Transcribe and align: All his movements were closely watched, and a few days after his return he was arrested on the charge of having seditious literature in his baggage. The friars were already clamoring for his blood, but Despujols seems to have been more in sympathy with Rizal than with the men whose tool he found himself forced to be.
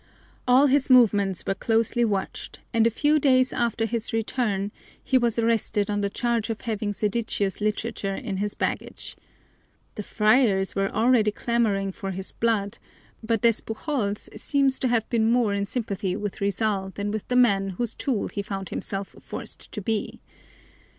All 0.47 0.65
his 0.65 0.89
movements 0.89 1.45
were 1.45 1.53
closely 1.53 2.03
watched, 2.03 2.59
and 2.73 2.87
a 2.87 2.89
few 2.89 3.19
days 3.19 3.53
after 3.53 3.85
his 3.85 4.11
return 4.11 4.71
he 5.03 5.15
was 5.15 5.37
arrested 5.37 5.91
on 5.91 6.01
the 6.01 6.09
charge 6.09 6.49
of 6.49 6.61
having 6.61 6.91
seditious 6.91 7.61
literature 7.61 8.15
in 8.15 8.37
his 8.37 8.55
baggage. 8.55 9.15
The 9.93 10.01
friars 10.01 10.75
were 10.75 10.89
already 10.89 11.29
clamoring 11.29 11.91
for 11.91 12.09
his 12.09 12.31
blood, 12.31 12.79
but 13.21 13.41
Despujols 13.41 14.27
seems 14.41 14.79
to 14.79 14.87
have 14.87 15.07
been 15.11 15.31
more 15.31 15.53
in 15.53 15.67
sympathy 15.67 16.15
with 16.15 16.41
Rizal 16.41 16.89
than 16.95 17.11
with 17.11 17.27
the 17.27 17.35
men 17.35 17.69
whose 17.77 17.93
tool 17.93 18.27
he 18.27 18.41
found 18.41 18.69
himself 18.69 19.09
forced 19.19 19.71
to 19.71 19.81
be. 19.83 20.19